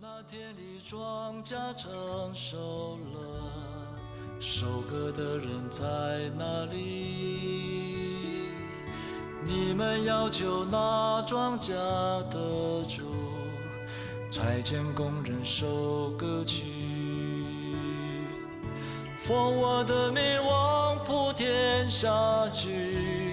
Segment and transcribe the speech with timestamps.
[0.00, 1.90] 那天里庄稼成
[2.34, 3.20] 熟了，
[4.40, 5.84] 收割的人在
[6.36, 8.48] 哪里？
[9.44, 11.72] 你们要求那庄稼
[12.28, 13.04] 的主，
[14.30, 16.64] 差遣工人收割去。
[19.16, 23.23] 奉我的命往普天下去，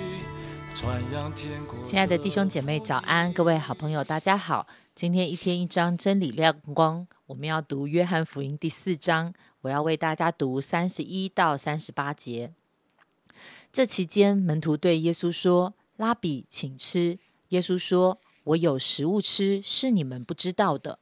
[1.84, 3.32] 亲爱的弟兄姐妹，早安！
[3.32, 4.66] 各位好朋友，大家好。
[4.96, 9.32] 今天一天一章真理亮光，我们要读约翰福音第四章。
[9.62, 12.52] 我要为大家读三十一到三十八节。
[13.72, 17.20] 这期间，门徒对耶稣说：“拉比，请吃。”
[17.50, 20.98] 耶稣说：“我有食物吃，是你们不知道的。”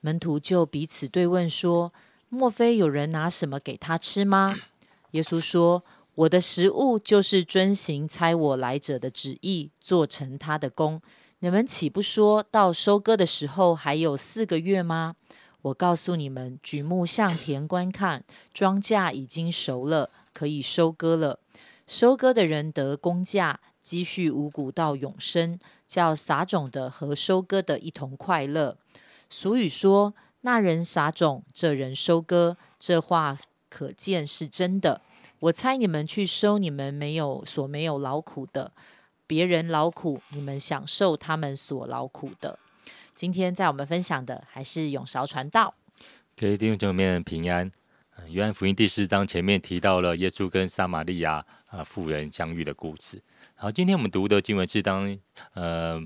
[0.00, 1.92] 门徒就彼此对问说。
[2.28, 4.56] 莫非有人拿什么给他吃吗？
[5.12, 11.02] 耶稣说：“我的食物就是遵行差我来者的旨意，做成他的功。
[11.40, 15.16] 你们岂不说到收割的时候还有四个月吗？
[15.62, 21.40] 我告诉你们，举目向田观看，庄稼已经熟了，可以收割了。
[21.86, 28.76] 收割的人得工价，积蓄五谷到永生，叫撒种的和收割的一同快乐。”
[29.28, 30.14] 俗语说。
[30.46, 33.38] 那人撒种，这人收割，这话
[33.70, 35.00] 可见是真的。
[35.44, 38.72] 我猜你们去收你们没有所没有劳苦的，
[39.26, 42.58] 别人劳苦，你们享受他们所劳苦的。
[43.14, 45.74] 今天在我们分享的还是永韶传道。
[46.34, 47.70] 各位弟兄姐妹平安。
[48.28, 53.20] 约翰福音第四章前面提到了耶稣跟撒玛利亚啊妇人相遇的故事。
[53.54, 55.18] 好，今天我们读的经文是当
[55.52, 56.02] 呃。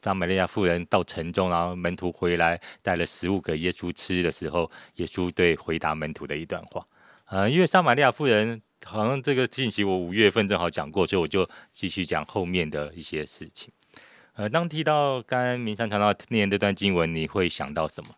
[0.00, 6.86] 撒玛利亚妇人到城中，然后门徒回来带了食物给耶稣吃的时候，耶稣对回答门徒的一段话。
[7.32, 13.72] 呃，因为撒玛利亚妇人好像这个信息我五月份正好讲过，所以我就继续讲后面的一些事情。
[14.34, 18.14] 呃，当提到刚刚明山传道念这段经文，你会想到什么？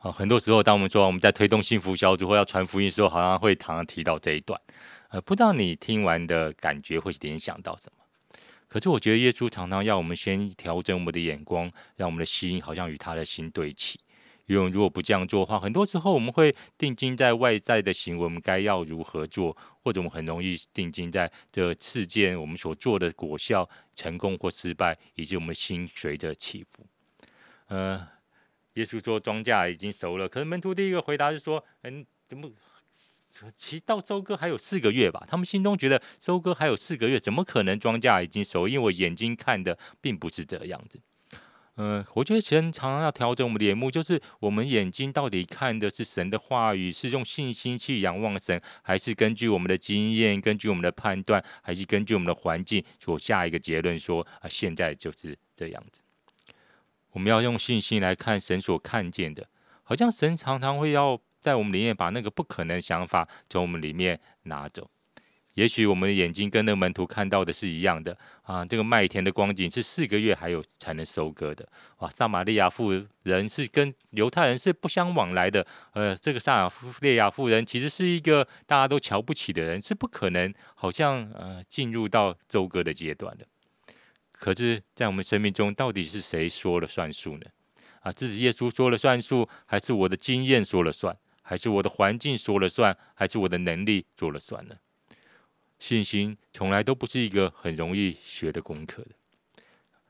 [0.00, 4.60] 啊，很多时候当我们说我们在推动幸福小组或要传福音的时候，好像会常常提到这一段。
[5.08, 8.36] 呃，不知道你听完的感觉会联想到什么？
[8.68, 13.98] 可是我觉得耶稣常常要我们先调整我们的眼光，让我们的心好像与他的心对齐。
[14.48, 26.84] 因为如果不这样做的话，很多时候我们会定睛在外在的行为，我们该要如何做，或者我们很容易定睛在这事件我们所做的果效、成功或失败，以及我们心随着起伏。
[27.66, 28.08] 呃，
[28.74, 32.50] 耶稣说庄稼已经熟了，可是门徒第一个回答是说：“嗯，怎么？”
[33.56, 38.66] 其实到收割还有四个月吧，他们心中觉得收割还有四个月，怎么可能庄稼已经熟？
[38.66, 40.98] 因为我眼睛看的并不是这样子。
[41.78, 56.00] 嗯，我觉得神常常要调整我们的眼目，就是我们眼睛到底看的是神的话语，是用信心去仰望神，还是根据我们的经验、根据我们的判断，还是根据我们的环境所下一个结论说啊，现在就是这样子。
[57.12, 59.48] 我们要用信心来看神所看见的，
[59.82, 61.20] 好像神常常会要。
[61.40, 64.90] 在我们里面把那个不可能想法从我们里面拿走，
[65.58, 68.64] 也许我们的眼睛跟那个门徒看到的是一样的啊。
[68.64, 72.08] 这个麦田的光景是四个月还有才能收割的哇。
[72.08, 72.92] 撒玛利亚妇
[73.24, 83.44] 人是跟犹太人是不相往来的，呃，这个撒玛利亚妇人其实是一个大家都瞧不起的人，是不可能好像呃进入到收割的阶段的。
[84.30, 87.46] 可是，在我们生命中，到底是谁说了算数呢？
[88.02, 91.16] 啊，自己耶稣说了算数，还是我的经验说了算？
[91.42, 94.76] 还是我的环境说了算，还是我的能力说了算呢？
[95.78, 99.10] 信心从来都不是一个很容易学的功课的。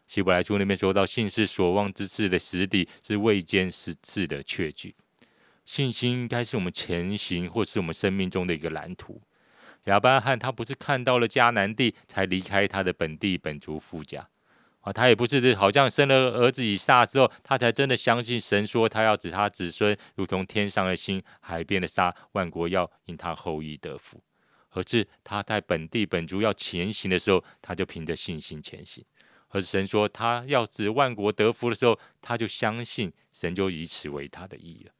[0.06, 4.94] 希伯来书那边说到，信是所望之事的实底，是未见实质的确据。
[5.66, 9.20] 信心应该是我们前行，或是我们生命中的一个蓝图。
[9.84, 14.26] 亚伯拉罕他不是看到了迦南地，才离开他的本地本族富家。
[14.80, 24.22] 啊，他也不是好像生了儿子以撒之后，他才真的相信神说他要指他子孙如同天上的星、海边的沙，万国要因他后裔得福。
[24.70, 29.04] 而是他在本地本族要前行的时候，他就凭着信心前行。
[29.48, 34.93] 而神说他要使万国得福的时候，他就相信神就以此为他的意了。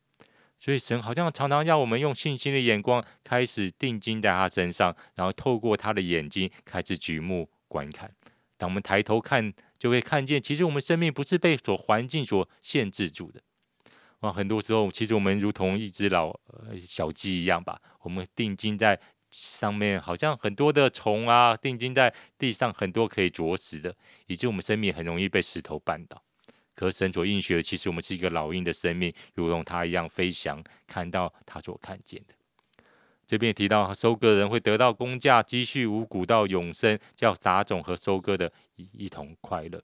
[0.59, 8.13] 所以神好像常常要我们用信心的眼光开始定睛在他身上，然后透过他的眼睛开始举目观看。
[8.57, 9.53] 当我们抬头看。
[9.79, 13.41] 就会看见，其实我们生命不是被所环境所限制住的
[14.23, 14.33] 哇！
[14.33, 18.99] 很多时候，其实我们如同一只老呃小鸡一样吧，我们定睛在
[19.31, 23.95] 上面，好像很多的虫啊，定睛在地上，很多可以啄食的，
[24.27, 26.23] 以致我们生命很容易被石头绊倒。
[26.75, 32.35] 可神所应许的，其实我们是一个老鹰的生命，如同它一样飞翔，看到它所看见的。
[33.27, 39.83] 这边也提到收割人会得到工价，积蓄五谷到永生，叫杂种和收割的一一同快乐。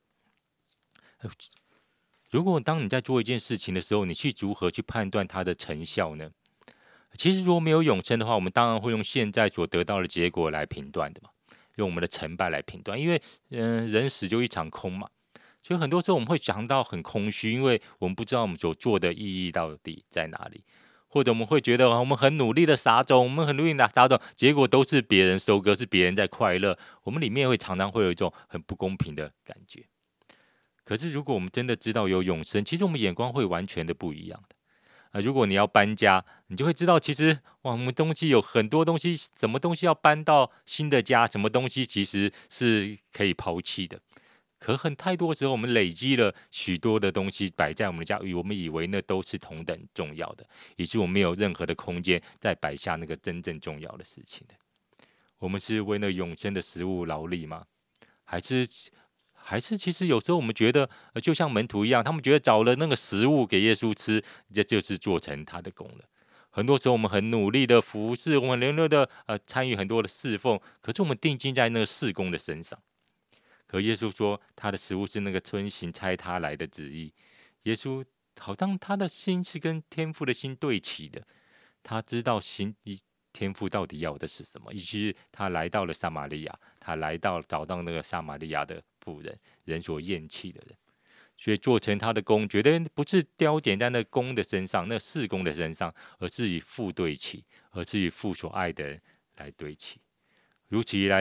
[2.31, 6.31] 如果当你在做一件事情的时候，你去如何去判断它的成效呢？
[7.17, 11.31] 其实如果没有永生的话，我们当然会用现在所得到的结果来评断的嘛，
[11.77, 13.01] 用我们的成败来评断。
[13.01, 13.21] 因为
[13.51, 15.09] 嗯，人死就一场空嘛，
[15.63, 20.65] 所以很多时候我们会想到很空虚，因为我们不知道我们所做的意义到底在哪里。
[21.07, 26.77] 或者我们会觉得我们很努力的撒种，我们很努力的撒种，结果都是别人收割，是别人在快乐。
[27.05, 29.85] 我们里面会常常会有一种很不公平的感觉。
[30.85, 34.54] 可是如果我们真的知道有永生，其实我们眼光会完全的不一样的。
[35.15, 44.01] 啊，如果你要搬家，你就会知道，其实哇，我们东西有很多东西，什么东西要搬到新的家，什么东西其实是可以抛弃的。
[44.59, 50.45] 可很太多时候，我们累积了许多的东西摆在我们的家，我们以为那都是同等重要的，
[50.75, 54.55] 以致我们没有任何的空间再摆下那个真正重要的事情的。
[55.39, 57.65] 我们是为了永生的食物劳力吗？
[58.25, 58.67] 还是
[59.45, 60.89] 还是其实有时候我们觉得，
[61.23, 66.05] 就像门徒一样，他们觉得找了那个食物给耶稣吃，这就是做成他的功了。
[66.49, 72.79] 很多时候我们很努力的服侍，我们连连的呃参与很多的侍奉，可是我们定睛在那个侍工的身上。
[73.67, 77.13] 可耶稣说，他的食物是那个遵行差他来的旨意。
[77.65, 78.05] 耶稣
[78.39, 81.27] 好像他的心是跟天父的心对齐的，
[81.83, 82.75] 他知道心
[83.33, 90.77] 天父到底要的是什么，以及他来到了撒玛利亚，他来到找到那个撒玛利亚的妇人，人所厌弃的人，
[91.37, 99.01] 所以做成他的功，绝对不是雕点在那功的身上，那事工的身上，而是以父对齐，而是以父所爱的人
[99.37, 100.01] 来对齐。
[100.69, 101.19] 如此一来，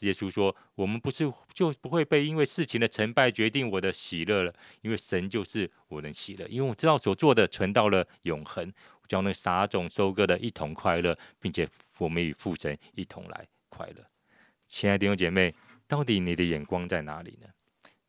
[0.00, 8.72] 耶稣说：“我们不是就不会被因为事情的成败决定我的喜乐了，因为神就是我的喜乐，因为我知道所做的存到了永恒，
[9.08, 14.06] 将那撒种收割的一同快乐，并且我们与父神一同来快乐。”
[14.66, 15.54] 亲爱的弟兄姐妹，
[15.94, 17.46] 到底你的眼光在哪里呢？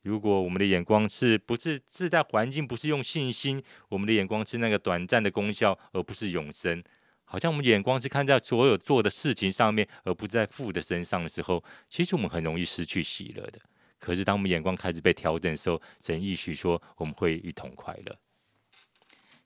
[0.01, 6.83] 如果我们的眼光是不是是在环境，不是用信心，我们的眼光是那个短暂的功效，而不是永生。
[7.25, 13.59] 好像我们眼光是看在所有做的事情上面，而不是在父的身上的时候，其实我们很容易失去喜乐的。
[13.99, 18.17] 可是当我们眼光开始被调整的时候，神意许说我们会一同快乐。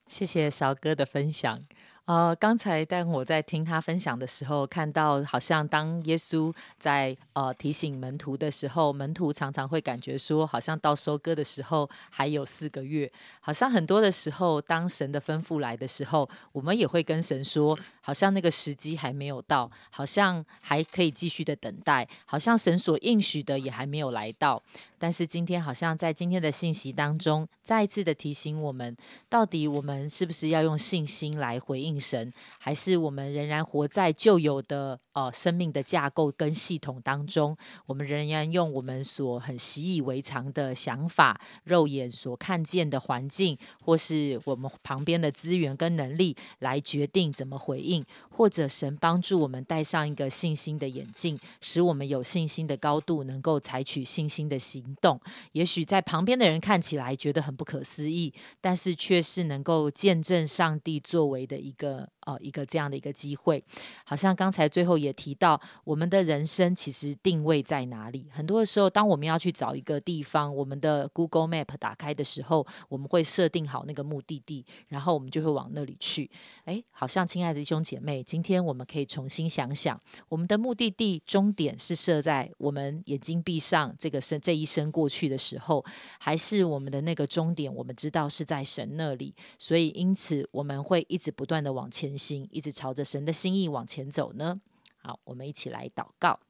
[0.08, 1.62] 谢谢韶哥的分享。
[2.10, 13.12] 呃，刚才但我在听他分享的时候，看到好像当耶稣在呃提醒门徒的时候，门徒常常会感觉说，好像到收割的时候还有四个月。
[13.40, 24.64] 好像很多的时候，当神的吩咐来的时候，我们也会跟神说，好像那个时机还没有到，好像还可以继续的等待，好像神所应许的也还没有来到。
[25.00, 28.96] 但是今天好像在今天的信息当中，再一次的提醒我们，
[29.30, 37.56] 到底我们是不是要用信心来回应神，还是我们仍然活在旧有的呃生命的架构跟系统当中？
[37.86, 54.89] 我们仍然用我们所很习以为常的想法、肉眼所看见的环境，或是我们旁边的资源跟能力来决定怎么回应，或者神帮助我们戴上一个信心的眼镜，使我们有信心的高度，能够采取信心的行。
[55.02, 55.20] 动，
[55.54, 62.10] 也许在旁边的人看起来觉得很不可思议，但是却是能够见证上帝作为的一个。
[62.30, 63.64] 哦，一个这样的一个机会，
[64.04, 68.28] 好像刚才最后也提到，我们的人生其实定位在哪里？
[68.30, 76.30] 很多的时候，当我们要去找一个地方，我们的 Google Map 打开的时候，我们会设定好那个目的地，然后我们就会往那里去。
[76.66, 85.84] 哎，好像亲爱的弟兄姐妹，今天我们可以重新想想，我们的目的地终点是设在我们眼睛闭上这个生这一生过去的时候，
[86.20, 92.19] 还是我们的那个终点，我们知道是在神那里，所以因此我们会一直不断的往前。
[92.20, 94.62] 心一直朝着神的心意往前走呢。
[94.98, 96.42] 好，我们一起来祷告，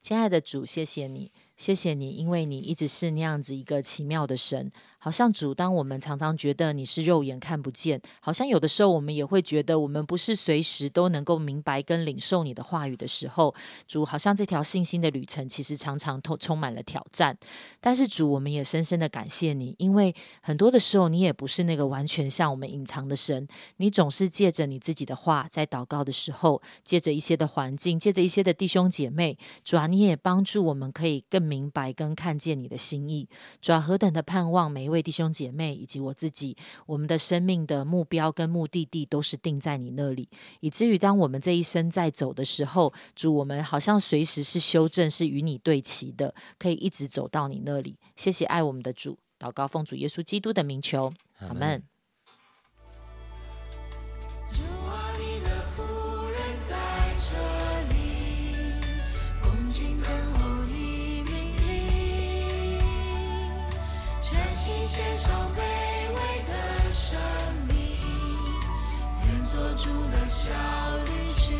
[0.00, 1.32] 亲爱的主，谢谢你。
[1.60, 4.72] 谢谢你，因为你一直是那样子一个奇妙的神。
[5.02, 13.54] 好像主，当我们常常觉得你是肉眼看不见，好像有的时候我们也会觉得我们不是随时都能够明白跟领受你的话语的时候，
[13.88, 17.36] 主，好像这条信心的旅程其实常常充充满了挑战。
[17.80, 23.48] 但是主，我们也深深的感谢你，因为很多的时候你也不是那个完全向我们隐藏的神，
[23.78, 31.49] 你总是借着你自己的话，在祷告的时候，借着一些的环境，借着一些的弟兄姐妹，主啊，你也帮助我们可以更。
[31.50, 33.28] 明白跟看见你的心意，
[33.60, 40.28] 主要何等的盼望每一位弟兄姐妹以及我自己，我们的生命的目标跟目的地都是定在你那里，
[40.60, 47.96] 以至于当我们这一生在走的时候，主我们好像随时是修正，是与你对齐的，可以一直走到你那里。
[48.14, 51.82] 谢谢爱我们的主，祷告奉主耶稣基督的名求，阿门。
[64.92, 65.60] 献上卑
[66.08, 66.16] 微
[66.48, 67.16] 的生
[67.68, 67.76] 命，
[69.24, 70.50] 愿做主的小
[71.06, 71.54] 绿曲，